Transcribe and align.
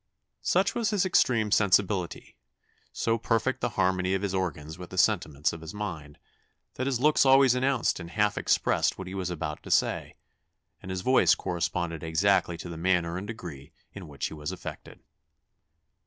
Such 0.41 0.73
was 0.73 0.89
his 0.89 1.05
extreme 1.05 1.51
sensibility, 1.51 2.35
so 2.91 3.19
perfect 3.19 3.61
the 3.61 3.69
harmony 3.77 4.15
of 4.15 4.23
his 4.23 4.33
organs 4.33 4.79
with 4.79 4.89
the 4.89 4.97
sentiments 4.97 5.53
of 5.53 5.61
his 5.61 5.75
mind, 5.75 6.17
that 6.73 6.87
his 6.87 6.99
looks 6.99 7.23
always 7.23 7.53
announced 7.53 7.99
and 7.99 8.09
half 8.09 8.35
expressed 8.35 8.97
what 8.97 9.05
he 9.05 9.13
was 9.13 9.29
about 9.29 9.61
to 9.61 9.69
say, 9.69 10.15
and 10.81 10.89
his 10.89 11.01
voice 11.01 11.35
corresponded 11.35 12.01
exactly 12.01 12.57
to 12.57 12.67
the 12.67 12.77
manner 12.77 13.15
and 13.15 13.27
degree 13.27 13.73
in 13.93 14.07
which 14.07 14.25
he 14.25 14.33
was 14.33 14.51
affected." 14.51 15.01